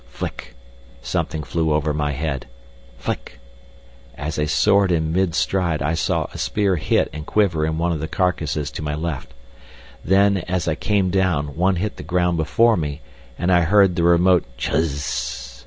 [0.09, 0.55] Flick!
[1.03, 2.47] something flew over my head.
[2.97, 3.39] Flick!
[4.17, 7.91] As I soared in mid stride I saw a spear hit and quiver in one
[7.91, 9.31] of the carcasses to my left.
[10.03, 13.01] Then, as I came down, one hit the ground before me,
[13.37, 15.59] and I heard the remote chuzz!